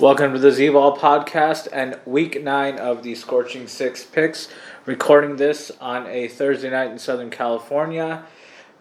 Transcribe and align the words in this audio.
Welcome 0.00 0.32
to 0.32 0.38
the 0.38 0.50
Z 0.50 0.70
Ball 0.70 0.96
podcast 0.96 1.68
and 1.74 2.00
week 2.06 2.42
nine 2.42 2.78
of 2.78 3.02
the 3.02 3.14
Scorching 3.14 3.68
Six 3.68 4.02
picks. 4.02 4.48
Recording 4.86 5.36
this 5.36 5.70
on 5.78 6.06
a 6.06 6.26
Thursday 6.26 6.70
night 6.70 6.90
in 6.90 6.98
Southern 6.98 7.28
California. 7.28 8.24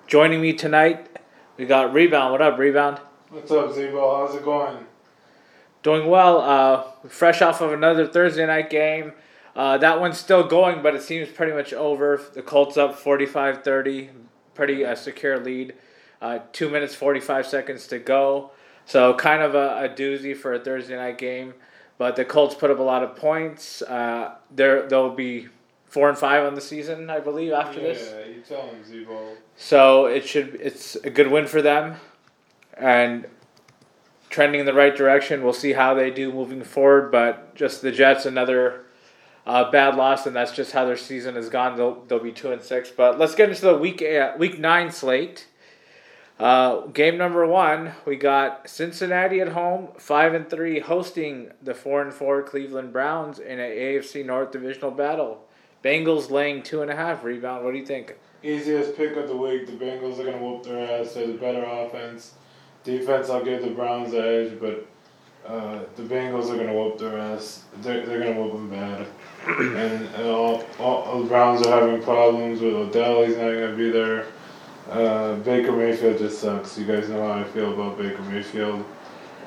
Joining 0.08 0.40
me 0.40 0.54
tonight, 0.54 1.20
we 1.58 1.66
got 1.66 1.92
Rebound. 1.92 2.32
What 2.32 2.42
up, 2.42 2.58
Rebound? 2.58 3.00
What's 3.32 3.52
up, 3.52 3.72
Zebo? 3.72 4.16
How's 4.16 4.34
it 4.34 4.46
going? 4.46 4.86
Doing 5.84 6.08
well. 6.08 6.40
Uh, 6.40 6.84
fresh 7.10 7.42
off 7.42 7.60
of 7.60 7.74
another 7.74 8.08
Thursday 8.08 8.46
night 8.46 8.70
game. 8.70 9.12
Uh, 9.58 9.78
that 9.78 10.00
one's 10.00 10.18
still 10.18 10.48
going, 10.48 10.82
but 10.82 10.96
it 10.96 11.02
seems 11.02 11.28
pretty 11.28 11.52
much 11.52 11.74
over. 11.74 12.22
The 12.34 12.42
Colts 12.42 12.78
up 12.78 12.98
45 12.98 13.62
30. 13.62 14.10
Pretty 14.56 14.86
uh, 14.86 14.96
secure 14.96 15.38
lead. 15.38 15.74
Uh, 16.22 16.40
two 16.54 16.70
minutes, 16.70 16.96
45 16.96 17.46
seconds 17.46 17.88
to 17.88 18.00
go. 18.00 18.52
So, 18.90 19.14
kind 19.14 19.44
of 19.44 19.54
a, 19.54 19.84
a 19.86 19.90
doozy 19.90 20.36
for 20.36 20.52
a 20.52 20.60
Thursday 20.60 20.96
night 20.96 21.20
game. 21.20 21.54
But 22.00 22.16
the 22.16 22.26
Colts 22.26 22.56
put 22.56 22.72
up 22.72 22.80
a 22.80 22.82
lot 22.82 23.04
of 23.04 23.16
points. 23.16 23.84
Uh, 23.84 24.34
there, 24.50 24.90
They'll 24.90 25.14
be 25.14 25.48
four 25.86 26.10
and 26.10 26.18
five 26.18 26.44
on 26.44 26.56
the 26.56 26.62
season, 26.62 27.08
I 27.08 27.20
believe, 27.20 27.52
after 27.52 27.80
yeah, 27.80 27.88
this. 27.88 28.14
you 28.28 28.42
tell 28.42 28.68
Zebo. 28.90 29.36
So 29.58 30.08
it 30.08 30.28
should 30.28 30.56
it's 30.60 30.96
a 30.96 31.12
good 31.12 31.30
win 31.30 31.46
for 31.46 31.62
them, 31.62 31.98
and 32.76 33.28
trending 34.32 34.62
in 34.62 34.66
the 34.66 34.74
right 34.74 34.96
direction. 34.96 35.44
We'll 35.44 35.54
see 35.54 35.74
how 35.74 35.94
they 35.94 36.10
do 36.10 36.34
moving 36.34 36.64
forward. 36.64 37.12
But 37.12 37.54
just 37.54 37.84
the 37.84 37.92
Jets, 37.92 38.26
another 38.26 38.86
uh, 39.46 39.70
bad 39.70 39.98
loss, 39.98 40.26
and 40.26 40.36
that's 40.36 40.52
just 40.52 40.72
how 40.72 40.86
their 40.86 40.98
season 40.98 41.36
has 41.36 41.50
gone. 41.50 41.78
They'll 41.78 42.04
they'll 42.06 42.18
be 42.18 42.32
two 42.32 42.52
and 42.52 42.64
six. 42.64 42.90
But 42.90 43.20
let's 43.20 43.36
get 43.36 43.50
into 43.50 43.62
the 43.62 43.78
week 43.78 44.02
uh, 44.02 44.34
week 44.40 44.58
nine 44.58 44.92
slate. 44.92 45.46
Uh, 46.40 46.88
game 46.88 47.18
number 47.18 47.46
one, 47.46 47.92
we 48.06 48.16
got 48.16 48.70
Cincinnati 48.70 49.42
at 49.42 49.50
home, 49.50 49.90
five 49.98 50.34
and 50.34 50.50
three, 50.50 50.80
hosting 50.80 51.52
the 51.62 51.74
four 51.74 52.02
and 52.02 52.14
four 52.14 52.42
Cleveland 52.44 52.94
Browns 52.94 53.40
in 53.40 53.60
a 53.60 53.64
AFC 53.64 54.26
North 54.26 54.52
divisional 54.52 54.92
battle. 54.92 55.46
Bengals 55.84 56.32
laying 56.32 56.64
two 56.64 56.82
and 56.82 56.90
a 56.90 56.96
half. 56.96 57.26
Rebound. 57.26 57.66
What 57.66 57.72
do 57.72 57.78
you 57.78 57.86
think? 57.86 58.16
Easiest 58.42 58.96
pick 58.96 59.18
of 59.18 59.28
the 59.28 59.36
week. 59.36 59.66
The 59.66 59.74
Bengals 59.74 60.18
are 60.20 60.24
gonna 60.24 60.38
whoop 60.38 60.64
their 60.64 61.02
ass. 61.02 61.14
They're 61.14 61.28
the 61.28 61.34
better 61.34 61.64
offense. 61.64 62.34
Defense, 62.86 63.30
I'll 63.30 63.44
give 63.44 63.62
the 63.62 63.72
Browns 63.72 64.12
the 64.12 64.22
edge, 64.22 64.60
but 64.62 64.88
uh, 65.46 65.80
the 65.98 66.04
Bengals 66.04 66.50
are 66.50 66.56
gonna 66.56 66.74
whoop 66.74 66.98
their 66.98 67.18
ass. 67.18 67.64
They're, 67.82 68.06
they're 68.06 68.20
gonna 68.20 68.42
whoop 68.42 68.54
them 68.54 68.70
bad. 68.70 69.08
and 69.46 70.06
and 70.16 70.28
all, 70.28 70.64
all, 70.80 71.02
all 71.04 71.22
the 71.22 71.28
Browns 71.28 71.68
are 71.68 71.82
having 71.82 72.02
problems 72.02 72.62
with 72.62 72.74
Odell. 72.74 73.26
He's 73.26 73.36
not 73.36 73.52
gonna 73.52 73.76
be 73.76 73.90
there. 73.90 74.26
Uh, 74.90 75.36
Baker 75.36 75.72
Mayfield 75.72 76.18
just 76.18 76.40
sucks. 76.40 76.78
You 76.78 76.86
guys 76.86 77.10
know 77.10 77.22
how 77.22 77.40
I 77.40 77.44
feel 77.44 77.74
about 77.74 77.98
Baker 77.98 78.22
Mayfield. 78.24 78.84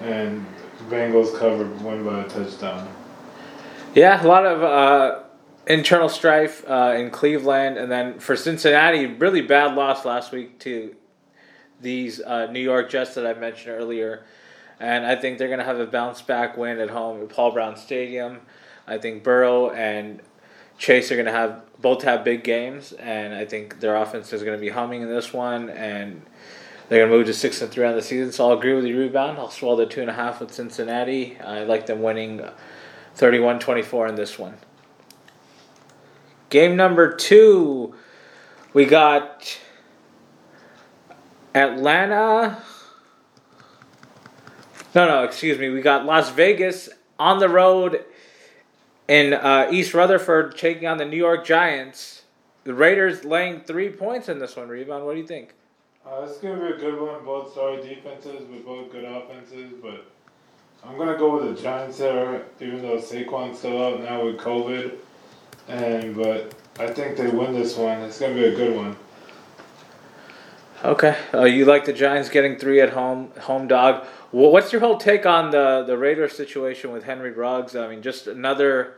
And 0.01 0.47
Bengals 0.89 1.37
covered, 1.39 1.81
win 1.83 2.05
by 2.05 2.23
a 2.23 2.29
touchdown. 2.29 2.89
Yeah, 3.95 4.25
a 4.25 4.27
lot 4.27 4.47
of 4.47 4.63
uh, 4.63 5.23
internal 5.67 6.09
strife 6.09 6.65
uh, 6.69 6.95
in 6.97 7.11
Cleveland, 7.11 7.77
and 7.77 7.91
then 7.91 8.19
for 8.19 8.37
Cincinnati, 8.37 9.07
really 9.07 9.43
bad 9.43 9.75
loss 9.75 10.05
last 10.05 10.33
week 10.33 10.59
to 10.61 10.97
these 11.81 12.21
uh, 12.21 12.47
New 12.51 12.61
York 12.61 12.89
Jets 12.89 13.15
that 13.15 13.27
I 13.27 13.35
mentioned 13.39 13.75
earlier, 13.77 14.25
and 14.81 15.05
I 15.05 15.15
think 15.15 15.39
they're 15.39 15.49
going 15.49 15.59
to 15.59 15.65
have 15.65 15.79
a 15.79 15.87
bounce 15.87 16.23
back 16.23 16.57
win 16.57 16.79
at 16.79 16.91
home 16.91 17.23
at 17.23 17.29
Paul 17.29 17.53
Brown 17.53 17.77
Stadium. 17.77 18.41
I 18.87 18.99
think 18.99 19.23
Burrow 19.23 19.71
and 19.71 20.21
Chase 20.79 21.13
are 21.13 21.17
going 21.17 21.27
to 21.27 21.33
have 21.33 21.63
both 21.81 22.03
have 22.03 22.25
big 22.25 22.45
games, 22.45 22.93
and 22.93 23.35
I 23.35 23.45
think 23.45 23.81
their 23.81 23.97
offense 23.97 24.33
is 24.33 24.43
going 24.43 24.57
to 24.57 24.61
be 24.61 24.71
humming 24.71 25.03
in 25.03 25.09
this 25.09 25.33
one, 25.33 25.69
and 25.69 26.23
they're 26.89 27.01
going 27.01 27.11
to 27.11 27.17
move 27.17 27.27
to 27.27 27.35
six 27.35 27.61
and 27.61 27.71
three 27.71 27.85
on 27.85 27.95
the 27.95 28.03
season. 28.03 28.33
So 28.33 28.49
I'll 28.49 28.59
agree 28.59 28.75
with 28.75 28.85
the 28.85 28.93
rebound. 28.93 29.39
I'll 29.39 29.51
swallow 29.51 29.77
the 29.77 29.87
two 29.87 30.01
and 30.01 30.11
a 30.11 30.15
half 30.15 30.41
with 30.41 30.53
Cincinnati. 30.53 31.39
I 31.41 31.65
like 31.65 31.87
them 31.87 32.03
winning 32.03 32.41
31-24 33.17 34.11
in 34.11 34.15
this 34.15 34.39
one. 34.39 34.57
Game 36.51 36.77
number 36.77 37.15
two, 37.15 37.95
we 38.73 38.85
got 38.85 39.59
Atlanta. 41.55 42.63
No, 44.95 45.09
no, 45.09 45.25
excuse 45.25 45.59
me. 45.59 45.71
We 45.71 45.81
got 45.81 46.05
Las 46.05 46.31
Vegas 46.31 46.91
on 47.19 47.39
the 47.39 47.49
road 47.49 48.05
in 49.13 49.35
uh, 49.35 49.69
East 49.71 49.93
Rutherford 49.93 50.57
taking 50.57 50.89
on 50.89 50.97
the 50.97 51.05
New 51.05 51.19
York 51.19 51.45
Giants. 51.45 52.23
The 52.65 52.73
Raiders 52.73 53.27
laying 53.27 53.61
three 53.61 53.91
points 53.91 54.31
in 54.31 54.39
this 54.39 54.57
one. 54.57 54.69
Rebound. 54.69 55.05
What 55.05 55.13
do 55.13 55.21
you 55.21 55.27
think? 55.27 55.53
Uh, 56.07 56.27
it's 56.27 56.39
gonna 56.39 56.57
be 56.57 56.73
a 56.73 56.79
good 56.79 56.99
one. 56.99 57.23
Both 57.23 57.53
sorry 57.53 57.83
defenses 57.83 58.49
with 58.49 58.65
both 58.65 58.91
good 58.91 59.05
offenses, 59.05 59.75
but 59.83 60.07
I'm 60.83 60.97
gonna 60.97 61.19
go 61.19 61.39
with 61.39 61.55
the 61.55 61.63
Giants 61.63 61.99
there, 61.99 62.43
even 62.59 62.81
though 62.81 62.97
Saquon's 62.97 63.59
still 63.59 63.83
out 63.85 64.03
now 64.03 64.25
with 64.25 64.39
COVID. 64.39 64.95
And 65.69 66.17
but 66.17 66.55
I 66.79 66.87
think 66.91 67.19
they 67.19 67.29
win 67.29 67.53
this 67.53 67.77
one. 67.77 68.01
It's 68.01 68.19
gonna 68.19 68.35
be 68.35 68.45
a 68.45 68.57
good 68.57 68.75
one. 68.75 68.97
Okay. 70.85 71.17
Uh, 71.33 71.45
you 71.45 71.65
like 71.65 71.85
the 71.85 71.93
Giants 71.93 72.29
getting 72.29 72.57
three 72.57 72.81
at 72.81 72.91
home, 72.91 73.31
home 73.43 73.69
dog. 73.69 74.05
What's 74.33 74.73
your 74.73 74.81
whole 74.81 74.97
take 74.97 75.25
on 75.27 75.53
the 75.53 75.85
the 75.87 75.97
Raiders 75.97 76.37
situation 76.37 76.91
with 76.91 77.05
Henry 77.05 77.31
Ruggs? 77.31 77.77
I 77.77 77.87
mean, 77.87 78.03
just 78.03 78.27
another 78.27 78.95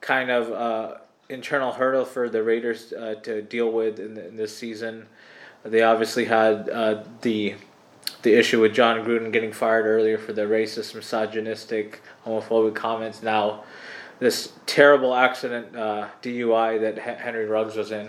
kind 0.00 0.30
of 0.30 0.50
uh, 0.50 0.94
internal 1.28 1.72
hurdle 1.72 2.06
for 2.06 2.30
the 2.30 2.42
Raiders 2.42 2.94
uh, 2.94 3.16
to 3.24 3.42
deal 3.42 3.70
with 3.70 3.98
in, 4.00 4.16
in 4.16 4.36
this 4.36 4.56
season. 4.56 5.06
They 5.64 5.82
obviously 5.82 6.24
had 6.24 6.70
uh, 6.70 7.04
the 7.20 7.56
the 8.22 8.32
issue 8.32 8.62
with 8.62 8.72
John 8.72 9.04
Gruden 9.04 9.30
getting 9.30 9.52
fired 9.52 9.84
earlier 9.84 10.16
for 10.16 10.32
the 10.32 10.42
racist, 10.42 10.94
misogynistic, 10.94 12.00
homophobic 12.24 12.74
comments. 12.74 13.22
Now, 13.22 13.64
this 14.18 14.52
terrible 14.64 15.14
accident 15.14 15.76
uh, 15.76 16.08
DUI 16.22 16.80
that 16.80 16.98
Henry 17.18 17.44
Ruggs 17.44 17.76
was 17.76 17.92
in. 17.92 18.08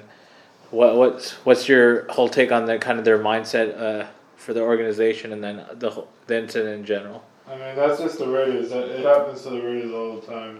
What 0.72 0.96
what's 0.96 1.32
what's 1.46 1.68
your 1.68 2.08
whole 2.12 2.30
take 2.30 2.52
on 2.52 2.66
the 2.66 2.78
kind 2.78 3.00
of 3.00 3.06
their 3.06 3.20
mindset 3.20 3.80
uh, 3.80 4.08
for 4.36 4.54
the 4.54 4.62
organization 4.62 5.34
and 5.34 5.44
then 5.44 5.66
the 5.74 5.90
whole, 5.90 6.08
the 6.28 6.38
incident 6.38 6.80
in 6.80 6.86
general? 6.86 7.24
I 7.48 7.52
mean 7.52 7.76
that's 7.76 8.00
just 8.00 8.20
the 8.20 8.28
Raiders. 8.28 8.72
It 8.72 9.04
happens 9.04 9.42
to 9.44 9.50
the 9.50 9.62
Raiders 9.62 9.92
all 9.92 10.20
the 10.20 10.28
time. 10.28 10.60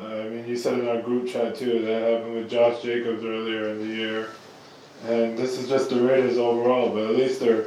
Uh, 0.00 0.06
I 0.06 0.28
mean 0.28 0.48
you 0.48 0.56
said 0.56 0.78
in 0.78 0.88
our 0.88 1.00
group 1.00 1.28
chat 1.28 1.54
too 1.54 1.82
that 1.82 2.02
happened 2.02 2.34
with 2.34 2.50
Josh 2.50 2.82
Jacobs 2.82 3.24
earlier 3.24 3.68
in 3.68 3.78
the 3.78 3.94
year. 3.94 4.28
And 5.06 5.38
this 5.38 5.58
is 5.58 5.68
just 5.68 5.90
the 5.90 6.00
Raiders 6.00 6.38
overall, 6.38 6.92
but 6.92 7.04
at 7.04 7.14
least 7.14 7.38
they're 7.38 7.66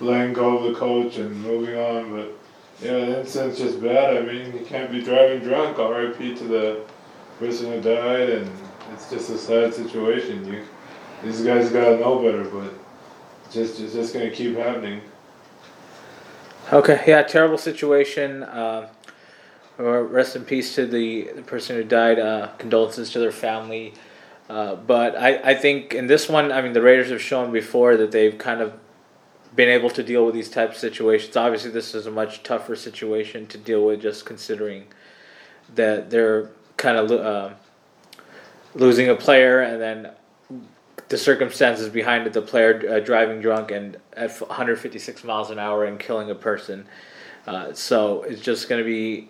letting 0.00 0.32
go 0.32 0.58
of 0.58 0.72
the 0.72 0.78
coach 0.78 1.16
and 1.16 1.42
moving 1.42 1.76
on. 1.76 2.12
But 2.12 2.38
yeah, 2.80 2.92
the 2.92 3.20
incident's 3.20 3.58
just 3.58 3.82
bad. 3.82 4.16
I 4.16 4.20
mean, 4.20 4.56
you 4.56 4.64
can't 4.64 4.92
be 4.92 5.02
driving 5.02 5.40
drunk. 5.40 5.78
R.I.P. 5.80 6.36
to 6.36 6.44
the 6.44 6.84
person 7.40 7.72
who 7.72 7.80
died, 7.80 8.30
and 8.30 8.50
it's 8.92 9.10
just 9.10 9.30
a 9.30 9.38
sad 9.38 9.74
situation. 9.74 10.46
You, 10.46 10.64
these 11.22 11.42
guys 11.42 11.70
gotta 11.70 11.98
know 11.98 12.22
better, 12.22 12.44
but 12.44 12.72
just 13.50 13.80
it's 13.80 13.94
just 13.94 14.14
gonna 14.14 14.30
keep 14.30 14.56
happening. 14.56 15.00
Okay, 16.72 17.02
yeah, 17.06 17.22
terrible 17.22 17.58
situation. 17.58 18.42
Uh, 18.42 18.88
rest 19.78 20.36
in 20.36 20.44
peace 20.44 20.74
to 20.74 20.86
the, 20.86 21.30
the 21.34 21.42
person 21.42 21.76
who 21.76 21.84
died. 21.84 22.18
Uh, 22.18 22.48
condolences 22.58 23.10
to 23.12 23.18
their 23.18 23.32
family. 23.32 23.94
Uh, 24.48 24.74
but 24.74 25.16
I, 25.16 25.36
I 25.50 25.54
think 25.54 25.94
in 25.94 26.06
this 26.06 26.28
one, 26.28 26.52
I 26.52 26.62
mean, 26.62 26.72
the 26.72 26.82
Raiders 26.82 27.10
have 27.10 27.20
shown 27.20 27.52
before 27.52 27.96
that 27.96 28.12
they've 28.12 28.36
kind 28.36 28.60
of 28.60 28.72
been 29.54 29.68
able 29.68 29.90
to 29.90 30.02
deal 30.02 30.24
with 30.24 30.34
these 30.34 30.50
types 30.50 30.76
of 30.76 30.80
situations. 30.80 31.36
Obviously, 31.36 31.70
this 31.70 31.94
is 31.94 32.06
a 32.06 32.10
much 32.10 32.42
tougher 32.42 32.76
situation 32.76 33.46
to 33.48 33.58
deal 33.58 33.84
with, 33.84 34.00
just 34.00 34.24
considering 34.24 34.84
that 35.74 36.10
they're 36.10 36.50
kind 36.76 36.96
of 36.96 37.10
uh, 37.10 37.50
losing 38.74 39.08
a 39.08 39.14
player 39.14 39.60
and 39.60 39.80
then 39.80 40.10
the 41.08 41.18
circumstances 41.18 41.88
behind 41.88 42.26
it, 42.26 42.32
the 42.32 42.42
player 42.42 42.82
uh, 42.88 43.00
driving 43.00 43.40
drunk 43.40 43.70
and 43.70 43.96
at 44.14 44.38
156 44.40 45.24
miles 45.24 45.50
an 45.50 45.58
hour 45.58 45.84
and 45.84 45.98
killing 45.98 46.30
a 46.30 46.34
person. 46.34 46.86
Uh, 47.46 47.72
so 47.72 48.22
it's 48.24 48.42
just 48.42 48.68
going 48.68 48.82
to 48.82 48.84
be 48.84 49.28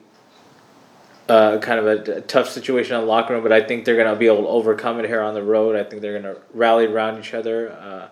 uh, 1.29 1.59
kind 1.59 1.79
of 1.79 1.87
a, 1.87 2.17
a, 2.17 2.21
tough 2.23 2.49
situation 2.49 2.95
in 2.95 3.03
the 3.03 3.07
locker 3.07 3.35
room, 3.35 3.43
but 3.43 3.53
I 3.53 3.61
think 3.61 3.85
they're 3.85 3.97
going 3.97 4.13
to 4.13 4.19
be 4.19 4.27
able 4.27 4.43
to 4.43 4.49
overcome 4.49 4.99
it 4.99 5.07
here 5.07 5.21
on 5.21 5.35
the 5.35 5.43
road. 5.43 5.77
I 5.77 5.85
think 5.85 6.03
they're 6.03 6.19
going 6.19 6.35
to 6.35 6.41
rally 6.55 6.87
around 6.87 7.19
each 7.19 7.35
other 7.35 7.71
uh, 7.73 8.09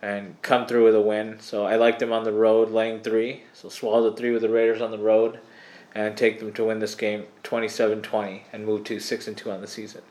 and 0.00 0.40
come 0.40 0.66
through 0.66 0.84
with 0.84 0.94
a 0.94 1.00
win. 1.00 1.40
So 1.40 1.66
I 1.66 1.76
like 1.76 1.98
them 1.98 2.12
on 2.12 2.24
the 2.24 2.32
road, 2.32 2.70
laying 2.70 3.00
three. 3.00 3.42
So 3.52 3.68
swallow 3.68 4.08
the 4.08 4.16
three 4.16 4.30
with 4.30 4.42
the 4.42 4.48
Raiders 4.48 4.80
on 4.80 4.92
the 4.92 4.98
road 4.98 5.40
and 5.94 6.16
take 6.16 6.38
them 6.38 6.52
to 6.52 6.64
win 6.64 6.78
this 6.78 6.94
game 6.94 7.24
27 7.42 8.02
20 8.02 8.44
and 8.52 8.64
move 8.64 8.84
to 8.84 9.00
6 9.00 9.28
and 9.28 9.36
2 9.36 9.50
on 9.50 9.60
the 9.60 9.66
season. 9.66 10.02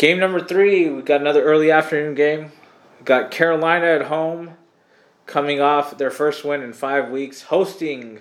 Game 0.00 0.18
number 0.18 0.40
three, 0.40 0.88
we 0.88 1.02
got 1.02 1.20
another 1.20 1.42
early 1.42 1.70
afternoon 1.70 2.14
game. 2.14 2.52
We 2.98 3.04
got 3.04 3.30
Carolina 3.30 3.84
at 3.84 4.06
home, 4.06 4.52
coming 5.26 5.60
off 5.60 5.98
their 5.98 6.10
first 6.10 6.42
win 6.42 6.62
in 6.62 6.72
five 6.72 7.10
weeks, 7.10 7.42
hosting 7.42 8.20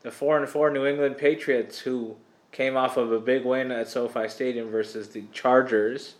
the 0.00 0.10
four 0.10 0.38
and 0.38 0.48
four 0.48 0.70
New 0.70 0.86
England 0.86 1.18
Patriots, 1.18 1.80
who 1.80 2.16
came 2.52 2.74
off 2.74 2.96
of 2.96 3.12
a 3.12 3.20
big 3.20 3.44
win 3.44 3.70
at 3.70 3.86
SoFi 3.86 4.28
Stadium 4.28 4.70
versus 4.70 5.10
the 5.10 5.24
Chargers. 5.30 6.14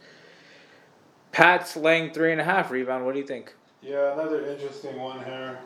Pats 1.33 1.79
laying 1.79 2.13
three 2.13 2.33
and 2.33 2.41
a 2.43 2.45
half 2.45 2.71
rebound. 2.71 3.07
What 3.07 3.15
do 3.15 3.21
you 3.21 3.27
think? 3.27 3.55
Yeah, 3.81 4.13
another 4.13 4.45
interesting 4.45 5.01
one 5.01 5.25
here. 5.25 5.59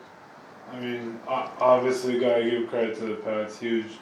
I 0.71 0.79
mean, 0.79 1.19
obviously, 1.27 2.19
gotta 2.21 2.49
give 2.49 2.69
credit 2.69 2.97
to 2.99 3.05
the 3.07 3.15
Pats. 3.15 3.59
Huge 3.59 3.97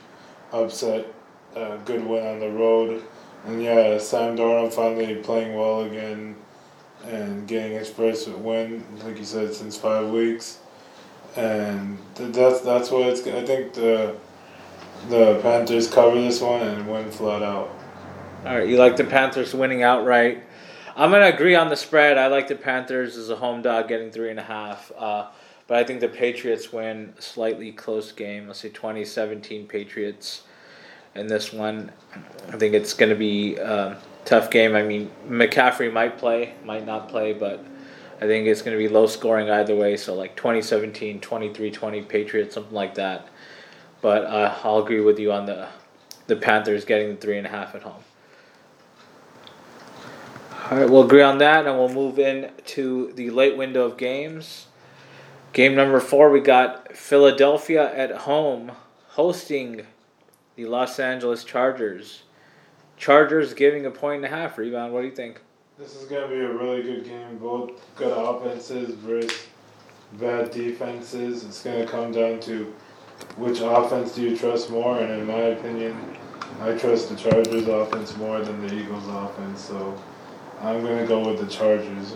upset, 0.51 1.07
uh, 1.56 1.77
good 1.77 2.06
win 2.06 2.24
on 2.24 2.39
the 2.39 2.51
road, 2.51 3.03
and 3.45 3.62
yeah, 3.62 3.98
Sam 3.98 4.38
Darnold 4.38 4.74
finally 4.74 5.16
playing 5.16 5.56
well 5.56 5.81
again, 5.81 6.36
and 7.06 7.48
getting 7.48 7.74
his 7.74 7.90
first 7.90 8.28
win, 8.30 8.84
like 9.04 9.18
you 9.18 9.25
said, 9.25 9.54
since 9.54 9.78
five 9.78 10.10
weeks, 10.10 10.60
and 11.36 11.98
that's 12.16 12.62
that's 12.62 12.92
what 12.92 13.10
it's. 13.10 13.25
I 13.28 13.45
think 13.45 13.74
the 13.74 14.16
the 15.10 15.40
Panthers 15.42 15.90
cover 15.90 16.19
this 16.19 16.42
one 16.42 16.62
and 16.62 16.90
win 16.90 17.12
flat 17.12 17.44
out. 17.44 17.69
All 18.45 18.57
right, 18.57 18.68
you 18.68 18.78
like 18.78 18.95
the 18.98 19.04
Panthers 19.04 19.54
winning 19.54 19.84
outright. 19.84 20.44
I'm 20.96 21.12
gonna 21.12 21.25
agree 21.25 21.56
on 21.56 21.69
the 21.69 21.75
spread. 21.75 22.18
I 22.18 22.28
like 22.28 22.48
the 22.48 22.56
Panthers 22.56 23.18
as 23.18 23.30
a 23.30 23.36
home 23.36 23.62
dog 23.62 23.88
getting 23.88 24.12
three 24.12 24.30
and 24.30 24.39
a 24.39 24.44
half. 24.44 24.92
Uh, 24.98 25.28
but 25.68 25.78
I 25.78 25.84
think 25.84 26.01
the 26.01 26.07
Patriots 26.07 26.72
win 26.72 27.13
slightly 27.19 27.72
close 27.72 28.12
game. 28.12 28.48
Let's 28.48 28.60
say 28.60 28.69
2017 28.69 29.68
Patriots 29.68 30.44
in 31.15 31.27
this 31.27 31.54
one. 31.54 31.92
I 32.50 32.57
think 32.57 32.74
it's 32.74 32.94
going 32.94 33.10
to 33.10 33.15
be 33.15 33.56
a 33.57 33.98
tough 34.25 34.50
game. 34.50 34.75
I 34.75 34.83
mean, 34.83 35.12
McCaffrey 35.27 35.92
might 35.92 36.18
play, 36.18 36.54
might 36.63 36.86
not 36.86 37.10
play, 37.10 37.33
but 37.33 37.63
I 38.21 38.25
think 38.25 38.48
it's 38.48 38.62
going 38.62 38.77
to 38.77 38.81
be 38.81 38.88
low 38.88 39.07
scoring 39.07 39.50
either 39.50 39.75
way. 39.75 39.98
So 39.98 40.13
like 40.13 40.36
2017, 40.36 41.19
23-20 41.19 42.07
Patriots, 42.07 42.56
something 42.56 42.74
like 42.74 42.95
that. 42.95 43.27
But 44.01 44.25
uh, 44.25 44.56
I'll 44.63 44.80
agree 44.80 45.01
with 45.01 45.19
you 45.19 45.31
on 45.31 45.45
the 45.45 45.68
the 46.27 46.36
Panthers 46.36 46.86
getting 46.86 47.10
the 47.10 47.15
three 47.18 47.38
and 47.38 47.45
a 47.45 47.50
half 47.50 47.75
at 47.75 47.83
home. 47.83 48.01
All 50.69 50.77
right, 50.77 50.89
we'll 50.89 51.04
agree 51.04 51.21
on 51.21 51.39
that, 51.39 51.68
and 51.68 51.77
we'll 51.77 51.89
move 51.89 52.18
in 52.18 52.50
to 52.68 53.12
the 53.15 53.30
late 53.30 53.57
window 53.57 53.86
of 53.86 53.98
games. 53.98 54.68
Game 55.51 55.75
number 55.75 56.00
four, 56.00 56.31
we 56.31 56.39
got 56.39 56.95
Philadelphia 56.95 57.94
at 57.94 58.12
home 58.19 58.71
hosting 59.10 59.86
the 60.55 60.65
Los 60.65 61.00
Angeles 61.00 61.44
Chargers. 61.44 62.23
Chargers 62.97 63.53
giving 63.53 63.85
a 63.85 63.91
point 63.91 64.17
and 64.17 64.25
a 64.25 64.35
half 64.35 64.57
rebound. 64.57 64.94
What 64.94 65.01
do 65.01 65.07
you 65.07 65.15
think? 65.15 65.41
This 65.77 65.95
is 65.95 66.05
going 66.07 66.29
to 66.29 66.35
be 66.35 66.41
a 66.41 66.53
really 66.53 66.83
good 66.83 67.03
game. 67.03 67.38
Both 67.38 67.71
good 67.95 68.15
offenses 68.15 68.94
versus 68.95 69.47
bad 70.19 70.51
defenses. 70.51 71.44
It's 71.44 71.63
going 71.63 71.83
to 71.83 71.91
come 71.91 72.11
down 72.11 72.39
to 72.41 72.73
which 73.38 73.59
offense 73.61 74.15
do 74.15 74.21
you 74.21 74.38
trust 74.38 74.69
more, 74.69 75.00
and 75.00 75.11
in 75.11 75.25
my 75.25 75.33
opinion, 75.33 75.97
I 76.61 76.73
trust 76.73 77.09
the 77.09 77.15
Chargers 77.15 77.67
offense 77.67 78.15
more 78.17 78.41
than 78.41 78.65
the 78.65 78.75
Eagles 78.75 79.07
offense. 79.07 79.61
So 79.61 80.00
I'm 80.61 80.81
going 80.81 81.00
to 81.00 81.07
go 81.07 81.27
with 81.27 81.39
the 81.39 81.47
Chargers. 81.47 82.15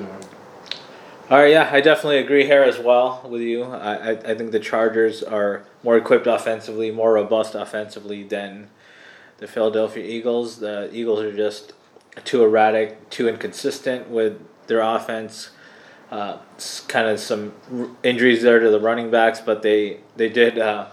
All 1.30 1.40
right, 1.40 1.52
yeah, 1.52 1.70
I 1.72 1.82
definitely 1.82 2.20
agree 2.20 2.46
here 2.46 2.64
as 2.64 2.80
well 2.80 3.26
with 3.28 3.42
you. 3.42 3.64
I, 3.64 3.96
I, 3.96 4.10
I 4.12 4.36
think 4.36 4.52
the 4.52 4.60
Chargers 4.60 5.24
are 5.24 5.66
more 5.88 5.96
equipped 5.96 6.28
offensively, 6.28 6.92
more 6.92 7.14
robust 7.14 7.56
offensively 7.56 8.22
than 8.22 8.68
the 9.38 9.48
Philadelphia 9.48 10.04
Eagles. 10.04 10.60
The 10.60 10.94
Eagles 10.94 11.22
are 11.22 11.34
just 11.34 11.72
too 12.26 12.44
erratic, 12.44 13.10
too 13.10 13.30
inconsistent 13.30 14.10
with 14.10 14.38
their 14.68 14.82
offense. 14.82 15.52
Uh, 16.12 16.40
kind 16.90 17.08
of 17.08 17.22
some 17.22 17.54
injuries 18.04 18.42
there 18.42 18.60
to 18.60 18.70
the 18.70 18.82
running 18.82 19.10
backs, 19.10 19.40
but 19.40 19.62
they 19.62 20.02
they 20.18 20.28
did 20.28 20.60
uh, 20.60 20.88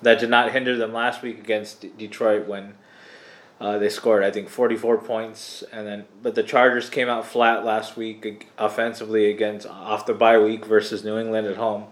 that 0.00 0.18
did 0.18 0.30
not 0.30 0.50
hinder 0.52 0.78
them 0.78 0.94
last 0.94 1.20
week 1.20 1.38
against 1.38 1.84
Detroit 1.98 2.46
when 2.46 2.72
uh, 3.60 3.76
they 3.76 3.90
scored, 3.90 4.24
I 4.24 4.30
think, 4.30 4.48
44 4.48 4.96
points, 4.96 5.62
and 5.70 5.86
then 5.86 6.06
but 6.22 6.34
the 6.34 6.42
Chargers 6.42 6.88
came 6.88 7.10
out 7.10 7.26
flat 7.26 7.66
last 7.66 7.98
week 7.98 8.48
offensively 8.56 9.28
against 9.28 9.66
off 9.66 10.06
the 10.06 10.14
bye 10.14 10.38
week 10.38 10.64
versus 10.64 11.04
New 11.04 11.18
England 11.18 11.46
at 11.46 11.58
home. 11.58 11.88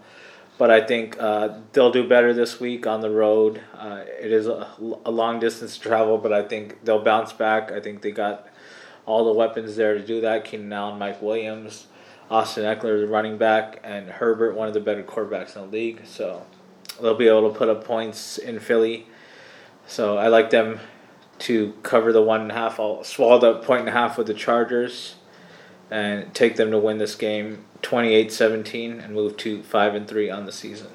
But 0.57 0.71
I 0.71 0.81
think 0.81 1.17
uh, 1.19 1.59
they'll 1.73 1.91
do 1.91 2.07
better 2.07 2.33
this 2.33 2.59
week 2.59 2.87
on 2.87 3.01
the 3.01 3.11
road. 3.11 3.61
Uh, 3.75 4.01
it 4.19 4.31
is 4.31 4.47
a, 4.47 4.67
a 5.05 5.11
long 5.11 5.39
distance 5.39 5.77
travel, 5.77 6.17
but 6.17 6.33
I 6.33 6.41
think 6.41 6.83
they'll 6.83 7.03
bounce 7.03 7.31
back. 7.31 7.71
I 7.71 7.79
think 7.79 8.01
they 8.01 8.11
got 8.11 8.47
all 9.05 9.25
the 9.25 9.33
weapons 9.33 9.75
there 9.75 9.93
to 9.93 10.03
do 10.03 10.21
that. 10.21 10.45
Keenan 10.45 10.73
Allen, 10.73 10.97
Mike 10.97 11.21
Williams, 11.21 11.87
Austin 12.31 12.63
Ekeler, 12.63 12.99
the 12.99 13.07
running 13.07 13.37
back, 13.37 13.79
and 13.83 14.09
Herbert, 14.09 14.55
one 14.55 14.67
of 14.67 14.73
the 14.73 14.79
better 14.79 15.03
quarterbacks 15.03 15.55
in 15.55 15.61
the 15.63 15.67
league. 15.67 16.01
So 16.05 16.45
they'll 16.99 17.15
be 17.15 17.27
able 17.27 17.51
to 17.51 17.57
put 17.57 17.69
up 17.69 17.83
points 17.83 18.39
in 18.39 18.59
Philly. 18.59 19.05
So 19.85 20.17
I 20.17 20.27
like 20.27 20.49
them 20.49 20.79
to 21.39 21.73
cover 21.83 22.11
the 22.11 22.21
one 22.21 22.41
and 22.41 22.51
a 22.51 22.55
half. 22.55 22.79
I'll 22.79 23.03
swallow 23.03 23.39
the 23.39 23.59
point 23.59 23.81
and 23.81 23.89
a 23.89 23.93
half 23.93 24.17
with 24.17 24.25
the 24.27 24.33
Chargers 24.33 25.15
and 25.89 26.33
take 26.33 26.55
them 26.55 26.71
to 26.71 26.77
win 26.77 26.97
this 26.97 27.15
game 27.15 27.65
28-17 27.81 29.03
and 29.03 29.13
move 29.13 29.37
to 29.37 29.63
5 29.63 29.95
and 29.95 30.07
3 30.07 30.29
on 30.29 30.45
the 30.45 30.51
season. 30.51 30.87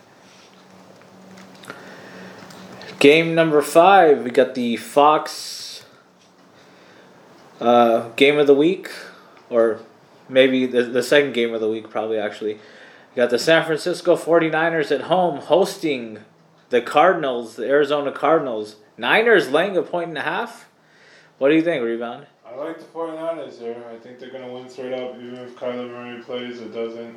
Game 2.99 3.35
number 3.35 3.63
5, 3.63 4.23
we 4.23 4.31
got 4.31 4.55
the 4.55 4.77
Fox 4.77 5.85
uh, 7.61 8.09
game 8.11 8.39
of 8.39 8.47
the 8.47 8.55
week 8.55 8.91
or 9.51 9.81
maybe 10.29 10.67
the, 10.67 10.83
the 10.83 11.03
second 11.03 11.33
game 11.33 11.55
of 11.55 11.61
the 11.61 11.69
week 11.69 11.89
probably 11.91 12.19
actually. 12.19 12.59
Got 13.15 13.31
the 13.31 13.39
San 13.39 13.65
Francisco 13.65 14.17
49ers 14.17 14.91
at 14.91 15.03
home 15.03 15.41
hosting 15.41 16.21
the 16.71 16.81
Cardinals, 16.81 17.57
the 17.57 17.67
Arizona 17.67 18.11
Cardinals. 18.11 18.77
Niners 18.97 19.51
laying 19.51 19.77
a 19.77 19.83
point 19.83 20.09
and 20.09 20.19
a 20.19 20.23
half. 20.23 20.69
What 21.39 21.51
do 21.51 21.55
you 21.55 21.63
think, 21.63 21.85
Rebound? 21.85 22.27
I 22.53 22.57
like 22.57 22.79
the 22.79 22.85
49ers 22.85 23.59
here. 23.59 23.83
I 23.91 23.97
think 23.97 24.19
they're 24.19 24.31
going 24.31 24.47
to 24.47 24.53
win 24.53 24.69
straight 24.69 24.93
up, 24.93 25.17
even 25.17 25.37
if 25.37 25.57
Kyler 25.57 25.89
Murray 25.89 26.21
plays 26.23 26.61
or 26.61 26.67
doesn't. 26.67 27.17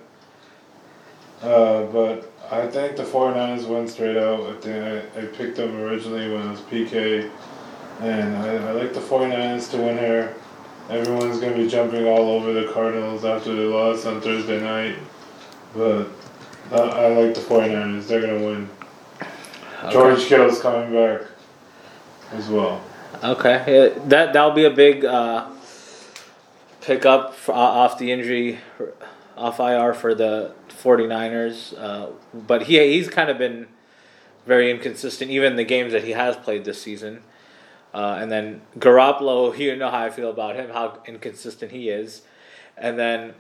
Uh, 1.42 1.84
but 1.88 2.32
I 2.50 2.68
think 2.68 2.96
the 2.96 3.04
49ers 3.04 3.68
win 3.68 3.88
straight 3.88 4.16
out. 4.16 4.42
I 4.42 4.54
think 4.62 5.16
I, 5.18 5.22
I 5.22 5.26
picked 5.26 5.58
them 5.58 5.76
originally 5.82 6.32
when 6.32 6.48
it 6.48 6.52
was 6.52 6.62
PK. 6.62 7.30
And 8.00 8.38
I, 8.38 8.56
I 8.56 8.72
like 8.72 8.94
the 8.94 9.02
49ers 9.02 9.70
to 9.72 9.78
win 9.78 9.98
here. 9.98 10.36
Everyone's 10.90 11.40
going 11.40 11.54
to 11.54 11.64
be 11.64 11.68
jumping 11.68 12.08
all 12.08 12.30
over 12.30 12.54
the 12.54 12.72
Cardinals 12.72 13.26
after 13.26 13.54
they 13.56 13.66
lost 13.66 14.06
on 14.06 14.22
Thursday 14.22 14.62
night. 14.62 14.96
But 15.74 16.08
uh, 16.72 16.82
I 16.82 17.08
like 17.08 17.36
the 17.36 17.42
49ers. 17.42 18.08
They're 18.08 18.22
going 18.22 18.40
to 18.40 18.46
win. 18.46 18.70
Okay. 19.84 19.92
George 19.92 20.26
Kittle's 20.28 20.62
coming 20.62 20.94
back 20.94 21.28
as 22.32 22.48
well. 22.48 22.82
Okay, 23.24 23.64
yeah, 23.68 24.00
that 24.08 24.34
that'll 24.34 24.52
be 24.52 24.66
a 24.66 24.72
big 24.72 25.06
uh, 25.06 25.48
pickup 26.82 27.36
uh, 27.48 27.54
off 27.54 27.98
the 27.98 28.12
injury, 28.12 28.60
off 29.38 29.60
IR 29.60 29.94
for 29.94 30.14
the 30.14 30.54
49ers. 30.70 31.78
Uh, 31.78 32.12
but 32.34 32.64
he 32.64 32.80
he's 32.94 33.10
kind 33.10 33.30
of 33.30 33.38
been 33.38 33.68
very 34.46 34.70
inconsistent, 34.70 35.32
even 35.32 35.56
the 35.56 35.64
games 35.64 35.94
that 35.94 36.04
he 36.04 36.12
has 36.12 36.36
played 36.36 36.66
this 36.66 36.82
season. 36.82 37.22
Uh, 37.94 38.18
and 38.20 38.32
then 38.32 38.62
Garoppolo, 38.78 39.58
you 39.58 39.76
know 39.76 39.90
how 39.90 40.04
I 40.04 40.10
feel 40.10 40.30
about 40.30 40.56
him, 40.56 40.70
how 40.70 41.00
inconsistent 41.06 41.72
he 41.72 41.90
is. 41.90 42.22
And 42.78 43.00
then 43.00 43.34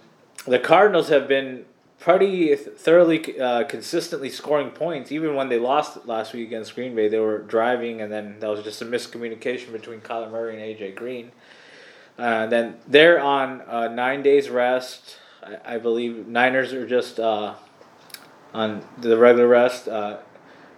the 0.47 0.59
Cardinals 0.59 1.09
have 1.09 1.27
been 1.27 1.65
pretty 1.99 2.55
thoroughly 2.55 3.39
uh, 3.39 3.63
consistently 3.63 4.29
scoring 4.29 4.69
points. 4.69 5.11
Even 5.11 5.35
when 5.35 5.49
they 5.49 5.59
lost 5.59 6.05
last 6.05 6.33
week 6.33 6.47
against 6.47 6.75
Green 6.75 6.95
Bay, 6.95 7.07
they 7.07 7.19
were 7.19 7.39
driving, 7.39 8.01
and 8.01 8.11
then 8.11 8.39
that 8.39 8.49
was 8.49 8.63
just 8.63 8.81
a 8.81 8.85
miscommunication 8.85 9.71
between 9.71 10.01
Kyler 10.01 10.31
Murray 10.31 10.53
and 10.53 10.77
AJ 10.77 10.95
Green. 10.95 11.31
Uh, 12.17 12.47
then 12.47 12.77
they're 12.87 13.19
on 13.19 13.61
uh, 13.61 13.87
nine 13.87 14.23
days 14.23 14.49
rest. 14.49 15.17
I, 15.43 15.75
I, 15.75 15.77
believe 15.79 16.27
Niners 16.27 16.71
are 16.71 16.87
just 16.87 17.19
uh, 17.19 17.55
on 18.53 18.83
the 18.99 19.17
regular 19.17 19.47
rest. 19.47 19.89
Uh, 19.89 20.19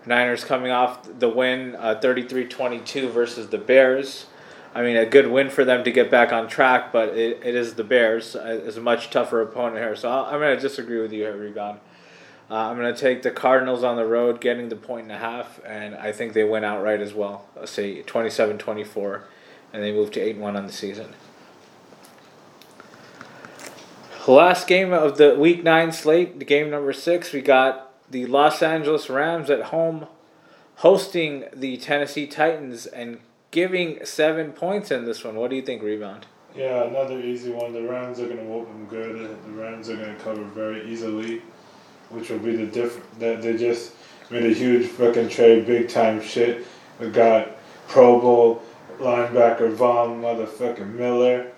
Niners 0.05 0.43
coming 0.43 0.71
off 0.71 1.07
the 1.19 1.29
win, 1.29 1.75
uh, 1.75 1.99
33-22 2.01 3.11
versus 3.11 3.49
the 3.49 3.57
Bears. 3.57 4.25
I 4.77 4.83
mean, 4.83 4.95
a 4.95 5.07
good 5.07 5.31
win 5.31 5.49
for 5.49 5.65
them 5.65 5.83
to 5.85 5.91
get 5.91 6.11
back 6.11 6.31
on 6.31 6.47
track, 6.47 6.91
but 6.91 7.09
it, 7.17 7.41
it 7.43 7.55
is 7.55 7.73
the 7.73 7.83
Bears. 7.83 8.35
Uh, 8.35 8.61
It's 8.63 8.77
a 8.77 8.81
much 8.81 9.09
tougher 9.09 9.41
opponent 9.41 9.77
here. 9.77 9.95
So 9.95 10.07
i 10.07 10.31
I'm 10.31 10.39
going 10.39 10.55
to 10.55 10.61
disagree 10.61 11.01
with 11.01 11.11
you 11.11 11.25
Regon. 11.25 11.79
Uh, 12.51 12.53
I'm 12.53 12.77
going 12.77 12.93
to 12.93 13.01
take 13.01 13.23
the 13.23 13.31
Cardinals 13.31 13.83
on 13.83 13.95
the 13.95 14.05
road, 14.05 14.39
getting 14.39 14.69
the 14.69 14.75
point 14.75 15.05
and 15.05 15.11
a 15.13 15.17
half, 15.17 15.59
and 15.65 15.95
I 15.95 16.11
think 16.11 16.33
they 16.33 16.43
win 16.43 16.63
outright 16.63 17.01
as 17.01 17.15
well. 17.15 17.47
Let's 17.55 17.71
say 17.71 18.03
27 18.03 18.59
24, 18.59 19.23
and 19.73 19.81
they 19.81 19.91
move 19.91 20.11
to 20.11 20.19
8 20.19 20.37
1 20.37 20.55
on 20.55 20.67
the 20.67 20.71
season. 20.71 21.07
Last 24.27 24.67
game 24.67 24.93
of 24.93 25.17
the 25.17 25.33
week 25.33 25.63
nine 25.63 25.91
slate, 25.91 26.37
the 26.37 26.45
game 26.45 26.69
number 26.69 26.93
six, 26.93 27.33
we 27.33 27.41
got 27.41 27.93
the 28.11 28.27
Los 28.27 28.61
Angeles 28.61 29.09
Rams 29.09 29.49
at 29.49 29.63
home 29.63 30.05
hosting 30.75 31.45
the 31.51 31.77
Tennessee 31.77 32.27
Titans 32.27 32.85
and 32.85 33.19
giving 33.51 34.05
seven 34.05 34.51
points 34.51 34.91
in 34.91 35.05
this 35.05 35.23
one. 35.23 35.35
What 35.35 35.49
do 35.49 35.55
you 35.55 35.61
think, 35.61 35.81
Rebound? 35.81 36.25
Yeah, 36.55 36.85
another 36.85 37.19
easy 37.19 37.51
one. 37.51 37.73
The 37.73 37.83
Rams 37.83 38.19
are 38.19 38.25
going 38.25 38.37
to 38.37 38.43
them 38.43 38.87
good. 38.89 39.37
The 39.45 39.51
Rams 39.51 39.89
are 39.89 39.95
going 39.95 40.15
to 40.15 40.21
cover 40.23 40.43
very 40.43 40.89
easily, 40.89 41.41
which 42.09 42.29
will 42.29 42.39
be 42.39 42.55
the 42.55 42.65
different. 42.65 43.19
That 43.19 43.41
they 43.41 43.55
just 43.57 43.93
made 44.29 44.43
a 44.43 44.53
huge 44.53 44.87
fucking 44.87 45.29
trade, 45.29 45.67
big 45.67 45.89
time 45.89 46.21
shit. 46.21 46.65
We 46.99 47.09
got 47.09 47.49
Pro 47.87 48.19
Bowl 48.19 48.63
linebacker 48.99 49.71
Von 49.71 50.21
motherfucking 50.21 50.95
Miller, 50.95 51.51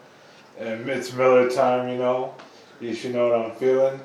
and 0.60 0.86
Mitch 0.86 1.14
Miller 1.14 1.50
time. 1.50 1.90
You 1.90 1.98
know, 1.98 2.36
you 2.82 2.94
should 2.94 3.14
know 3.14 3.30
what 3.30 3.52
I'm 3.52 3.56
feeling. 3.56 4.00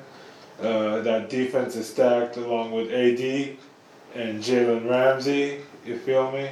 Uh, 0.61 1.01
that 1.01 1.29
defense 1.29 1.75
is 1.75 1.89
stacked 1.89 2.37
along 2.37 2.71
with 2.71 2.89
AD 2.89 3.57
and 4.15 4.41
Jalen 4.41 4.89
Ramsey. 4.89 5.59
You 5.85 5.97
feel 5.99 6.31
me? 6.31 6.49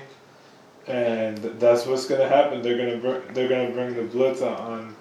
And 0.88 1.38
that's 1.38 1.86
what's 1.86 2.08
gonna 2.08 2.28
happen. 2.28 2.62
They're 2.62 2.78
gonna 2.78 2.98
br- 2.98 3.34
they're 3.34 3.48
gonna 3.48 3.72
bring 3.72 3.96
the 3.96 4.04
blitz 4.04 4.42
on, 4.42 4.96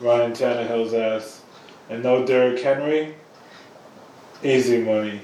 Ryan 0.00 0.32
Tannehill's 0.32 0.94
ass, 0.94 1.42
and 1.90 2.02
no 2.02 2.24
Derrick 2.24 2.60
Henry. 2.60 3.14
Easy 4.42 4.78
money. 4.78 5.20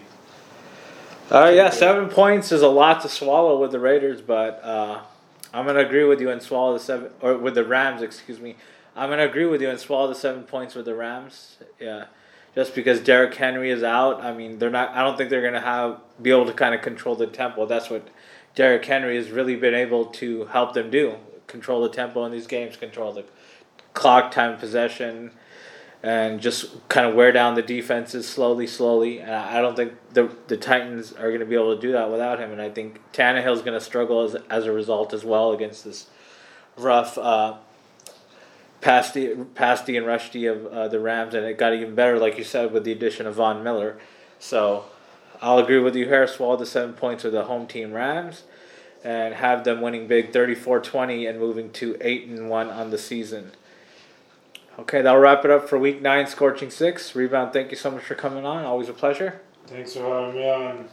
Uh, 1.31 1.51
yeah, 1.55 1.71
seven 1.71 2.09
points 2.09 2.53
is 2.53 2.63
a 2.63 2.69
lot 2.69 3.01
to 3.01 3.09
swallow 3.09 3.59
with 3.59 3.71
the 3.71 3.79
Raiders, 3.81 4.21
but 4.21 4.63
uh, 4.63 5.01
I'm 5.53 5.67
gonna 5.67 5.81
agree 5.81 6.05
with 6.05 6.21
you 6.21 6.31
and 6.31 6.43
swallow 6.43 6.75
the 6.75 6.81
seven 6.81 7.11
or 7.21 7.39
with 7.39 7.55
the 7.55 7.65
Rams. 7.65 8.03
Excuse 8.03 8.41
me. 8.41 8.57
I'm 8.97 9.11
gonna 9.11 9.25
agree 9.25 9.47
with 9.47 9.61
you 9.61 9.71
and 9.71 9.79
swallow 9.79 10.09
the 10.09 10.15
seven 10.15 10.43
points 10.43 10.75
with 10.75 10.85
the 10.85 10.95
Rams. 10.95 11.57
Yeah, 11.81 12.07
just 12.55 12.75
because 12.75 13.01
Derrick 13.01 13.35
Henry 13.35 13.71
is 13.71 13.83
out. 13.83 14.23
I 14.23 14.35
mean, 14.35 14.59
they're 14.59 14.71
not. 14.71 14.91
I 14.91 15.03
don't 15.03 15.17
think 15.17 15.31
they're 15.31 15.43
gonna 15.43 15.61
have 15.61 16.01
be 16.21 16.31
able 16.31 16.47
to 16.47 16.53
kind 16.53 16.75
of 16.75 16.83
control 16.83 17.17
the 17.17 17.27
tempo. 17.27 17.67
That's 17.67 17.89
what 17.89 18.07
Derrick 18.55 18.85
Henry 18.85 19.17
has 19.17 19.31
really 19.31 19.57
been 19.57 19.75
able 19.75 20.07
to 20.07 20.45
help 20.47 20.75
them 20.75 20.91
do. 20.91 21.17
Control 21.47 21.83
the 21.83 21.89
tempo 21.89 22.25
in 22.25 22.33
these 22.33 22.47
games, 22.47 22.77
control 22.77 23.13
the 23.13 23.25
clock, 23.93 24.31
time, 24.31 24.59
possession, 24.59 25.33
and 26.03 26.41
just 26.41 26.89
kind 26.89 27.07
of 27.07 27.15
wear 27.15 27.33
down 27.33 27.55
the 27.55 27.63
defenses 27.63 28.29
slowly, 28.29 28.67
slowly. 28.67 29.21
And 29.21 29.31
I 29.31 29.61
don't 29.61 29.75
think 29.75 29.95
the 30.13 30.31
the 30.49 30.57
Titans 30.57 31.13
are 31.13 31.29
going 31.29 31.41
to 31.41 31.47
be 31.47 31.55
able 31.55 31.75
to 31.75 31.81
do 31.81 31.93
that 31.93 32.11
without 32.11 32.39
him. 32.39 32.53
And 32.53 32.61
I 32.61 32.71
think 32.71 33.01
Tannehill's 33.13 33.63
going 33.63 33.79
to 33.79 33.85
struggle 33.85 34.23
as, 34.23 34.37
as 34.51 34.67
a 34.67 34.73
result 34.73 35.13
as 35.13 35.25
well 35.25 35.53
against 35.53 35.85
this 35.85 36.07
rough 36.77 37.17
uh, 37.19 37.57
pass 38.81 39.13
D 39.13 39.33
and 39.97 40.07
rush 40.07 40.31
D 40.31 40.47
of 40.47 40.67
uh, 40.67 40.89
the 40.89 41.01
Rams. 41.01 41.35
And 41.35 41.45
it 41.47 41.59
got 41.59 41.73
even 41.73 41.95
better, 41.95 42.19
like 42.19 42.37
you 42.39 42.45
said, 42.45 42.73
with 42.73 42.85
the 42.85 42.93
addition 42.93 43.27
of 43.27 43.35
Von 43.35 43.65
Miller. 43.65 43.99
So 44.39 44.85
I'll 45.45 45.59
agree 45.59 45.79
with 45.79 45.95
you 45.95 46.07
here. 46.07 46.27
Swallow 46.27 46.57
the 46.57 46.65
seven 46.65 46.95
points 46.95 47.23
with 47.23 47.35
the 47.35 47.45
home 47.45 47.67
team 47.67 47.93
Rams 47.93 48.45
and 49.05 49.35
have 49.35 49.63
them 49.63 49.83
winning 49.83 50.07
big 50.07 50.33
34-20 50.33 51.29
and 51.29 51.39
moving 51.39 51.71
to 51.73 51.99
8 52.01 52.29
and 52.29 52.49
1 52.49 52.71
on 52.71 52.91
the 52.91 52.97
season. 52.97 53.53
Okay, 54.79 55.03
that'll 55.03 55.21
wrap 55.21 55.45
it 55.45 55.51
up 55.51 55.69
for 55.69 55.79
week 55.79 56.01
9 56.01 56.27
Scorching 56.29 56.71
6. 56.71 57.15
Rebound, 57.15 57.53
thank 57.53 57.71
you 57.71 57.77
so 57.77 57.91
much 57.91 58.05
for 58.05 58.15
coming 58.15 58.47
on. 58.47 58.65
Always 58.65 58.89
a 58.89 58.95
pleasure. 58.95 59.43
Thanks 59.67 59.93
for 59.93 60.09
having 60.09 60.35
me 60.35 60.51
on. 60.51 60.89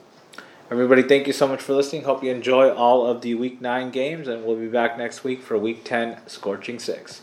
Everybody, 0.70 1.04
thank 1.04 1.28
you 1.28 1.34
so 1.34 1.48
much 1.48 1.62
for 1.62 1.74
listening. 1.74 2.04
Hope 2.04 2.22
you 2.22 2.32
enjoy 2.32 2.72
all 2.72 3.08
of 3.08 3.22
the 3.22 3.36
week 3.36 3.62
9 3.62 3.90
games 3.90 4.28
and 4.28 4.44
we'll 4.44 4.58
be 4.58 4.68
back 4.68 4.98
next 4.98 5.24
week 5.24 5.42
for 5.42 5.58
week 5.58 5.86
10 5.86 6.28
Scorching 6.28 6.78
6. 6.78 7.22